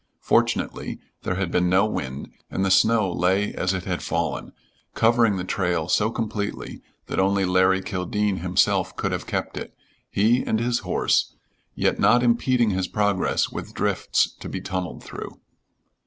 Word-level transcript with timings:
Fortunately 0.23 0.97
there 1.21 1.35
had 1.35 1.51
been 1.51 1.69
no 1.69 1.85
wind, 1.85 2.31
and 2.49 2.65
the 2.65 2.71
snow 2.71 3.11
lay 3.13 3.53
as 3.53 3.71
it 3.71 3.83
had 3.83 4.01
fallen, 4.01 4.51
covering 4.95 5.37
the 5.37 5.43
trail 5.43 5.87
so 5.87 6.09
completely 6.09 6.81
that 7.05 7.19
only 7.19 7.45
Larry 7.45 7.83
Kildene 7.83 8.37
himself 8.37 8.95
could 8.95 9.11
have 9.11 9.27
kept 9.27 9.57
it 9.57 9.75
he 10.09 10.43
and 10.43 10.59
his 10.59 10.79
horse 10.79 11.35
yet 11.75 11.99
not 11.99 12.23
impeding 12.23 12.71
his 12.71 12.87
progress 12.87 13.49
with 13.51 13.75
drifts 13.75 14.31
to 14.39 14.49
be 14.49 14.59
tunneled 14.59 15.03
through. 15.03 15.39